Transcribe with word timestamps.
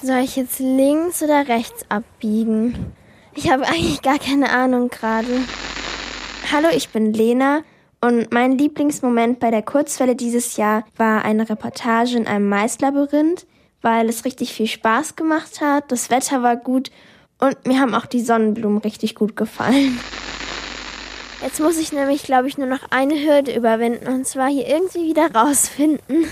Soll 0.00 0.18
ich 0.18 0.36
jetzt 0.36 0.60
links 0.60 1.24
oder 1.24 1.48
rechts 1.48 1.84
abbiegen? 1.88 2.92
Ich 3.34 3.50
habe 3.50 3.66
eigentlich 3.66 4.00
gar 4.00 4.20
keine 4.20 4.50
Ahnung 4.50 4.90
gerade. 4.90 5.26
Hallo, 6.52 6.68
ich 6.72 6.90
bin 6.90 7.12
Lena 7.12 7.62
und 8.00 8.32
mein 8.32 8.56
Lieblingsmoment 8.56 9.40
bei 9.40 9.50
der 9.50 9.62
Kurzwelle 9.62 10.14
dieses 10.14 10.56
Jahr 10.56 10.84
war 10.96 11.24
eine 11.24 11.50
Reportage 11.50 12.16
in 12.16 12.28
einem 12.28 12.48
Maislabyrinth, 12.48 13.44
weil 13.82 14.08
es 14.08 14.24
richtig 14.24 14.52
viel 14.52 14.68
Spaß 14.68 15.16
gemacht 15.16 15.60
hat, 15.60 15.90
das 15.90 16.10
Wetter 16.10 16.44
war 16.44 16.56
gut 16.56 16.92
und 17.40 17.66
mir 17.66 17.80
haben 17.80 17.96
auch 17.96 18.06
die 18.06 18.22
Sonnenblumen 18.22 18.78
richtig 18.78 19.16
gut 19.16 19.34
gefallen. 19.34 19.98
Jetzt 21.42 21.58
muss 21.58 21.76
ich 21.76 21.92
nämlich, 21.92 22.22
glaube 22.22 22.46
ich, 22.46 22.56
nur 22.56 22.68
noch 22.68 22.90
eine 22.90 23.16
Hürde 23.16 23.52
überwinden 23.52 24.06
und 24.06 24.28
zwar 24.28 24.48
hier 24.48 24.68
irgendwie 24.68 25.08
wieder 25.08 25.34
rausfinden. 25.34 26.26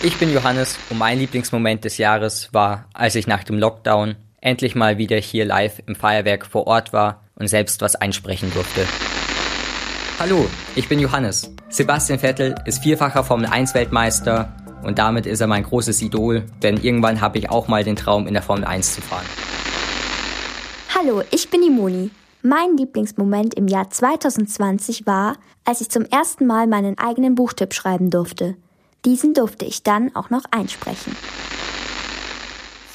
Ich 0.00 0.16
bin 0.16 0.32
Johannes 0.32 0.78
und 0.90 0.98
mein 0.98 1.18
Lieblingsmoment 1.18 1.84
des 1.84 1.98
Jahres 1.98 2.50
war, 2.52 2.84
als 2.94 3.16
ich 3.16 3.26
nach 3.26 3.42
dem 3.42 3.58
Lockdown 3.58 4.14
endlich 4.40 4.76
mal 4.76 4.96
wieder 4.96 5.16
hier 5.16 5.44
live 5.44 5.82
im 5.86 5.96
Feuerwerk 5.96 6.46
vor 6.46 6.68
Ort 6.68 6.92
war 6.92 7.24
und 7.34 7.48
selbst 7.48 7.80
was 7.80 7.96
einsprechen 7.96 8.52
durfte. 8.54 8.86
Hallo, 10.20 10.46
ich 10.76 10.88
bin 10.88 11.00
Johannes. 11.00 11.52
Sebastian 11.68 12.20
Vettel 12.20 12.54
ist 12.64 12.84
vierfacher 12.84 13.24
Formel 13.24 13.46
1 13.46 13.74
Weltmeister 13.74 14.54
und 14.84 15.00
damit 15.00 15.26
ist 15.26 15.40
er 15.40 15.48
mein 15.48 15.64
großes 15.64 16.00
Idol, 16.00 16.44
denn 16.62 16.76
irgendwann 16.76 17.20
habe 17.20 17.38
ich 17.38 17.50
auch 17.50 17.66
mal 17.66 17.82
den 17.82 17.96
Traum 17.96 18.28
in 18.28 18.34
der 18.34 18.42
Formel 18.44 18.66
1 18.66 18.94
zu 18.94 19.00
fahren. 19.00 19.26
Hallo, 20.96 21.24
ich 21.32 21.50
bin 21.50 21.60
die 21.60 21.70
Moni. 21.70 22.12
Mein 22.42 22.76
Lieblingsmoment 22.76 23.54
im 23.54 23.66
Jahr 23.66 23.90
2020 23.90 25.06
war, 25.06 25.34
als 25.64 25.80
ich 25.80 25.90
zum 25.90 26.04
ersten 26.04 26.46
Mal 26.46 26.68
meinen 26.68 26.96
eigenen 26.98 27.34
Buchtipp 27.34 27.74
schreiben 27.74 28.10
durfte. 28.10 28.54
Diesen 29.04 29.32
durfte 29.34 29.64
ich 29.64 29.82
dann 29.82 30.14
auch 30.16 30.30
noch 30.30 30.44
einsprechen. 30.50 31.14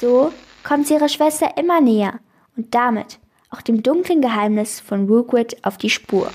So 0.00 0.32
kommt 0.62 0.86
sie 0.86 0.94
ihrer 0.94 1.08
Schwester 1.08 1.56
immer 1.56 1.80
näher 1.80 2.20
und 2.56 2.74
damit 2.74 3.18
auch 3.50 3.62
dem 3.62 3.82
dunklen 3.82 4.20
Geheimnis 4.20 4.80
von 4.80 5.08
Rookwood 5.08 5.56
auf 5.62 5.78
die 5.78 5.90
Spur. 5.90 6.30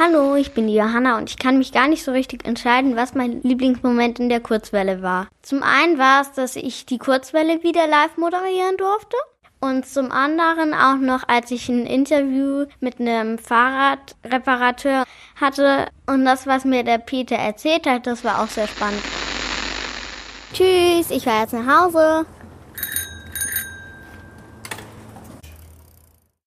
Hallo, 0.00 0.36
ich 0.36 0.52
bin 0.52 0.68
die 0.68 0.74
Johanna 0.74 1.18
und 1.18 1.28
ich 1.28 1.38
kann 1.38 1.58
mich 1.58 1.72
gar 1.72 1.88
nicht 1.88 2.04
so 2.04 2.12
richtig 2.12 2.46
entscheiden, 2.46 2.94
was 2.94 3.14
mein 3.14 3.42
Lieblingsmoment 3.42 4.20
in 4.20 4.28
der 4.28 4.40
Kurzwelle 4.40 5.02
war. 5.02 5.26
Zum 5.42 5.62
einen 5.62 5.98
war 5.98 6.22
es, 6.22 6.32
dass 6.32 6.54
ich 6.54 6.86
die 6.86 6.98
Kurzwelle 6.98 7.64
wieder 7.64 7.86
live 7.88 8.16
moderieren 8.16 8.76
durfte. 8.76 9.16
Und 9.60 9.86
zum 9.86 10.12
anderen 10.12 10.72
auch 10.72 10.98
noch, 10.98 11.26
als 11.26 11.50
ich 11.50 11.68
ein 11.68 11.84
Interview 11.84 12.66
mit 12.78 13.00
einem 13.00 13.38
Fahrradreparateur 13.38 15.04
hatte 15.40 15.86
und 16.06 16.24
das, 16.24 16.46
was 16.46 16.64
mir 16.64 16.84
der 16.84 16.98
Peter 16.98 17.36
erzählt 17.36 17.86
hat, 17.86 18.06
das 18.06 18.24
war 18.24 18.42
auch 18.42 18.48
sehr 18.48 18.66
spannend. 18.66 19.02
Tschüss, 20.52 21.10
ich 21.10 21.24
fahre 21.24 21.42
jetzt 21.42 21.52
nach 21.52 21.84
Hause. 21.84 22.26